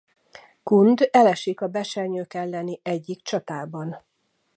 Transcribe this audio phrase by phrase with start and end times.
[0.63, 4.03] Kund elesik a besenyők elleni egyik csatában.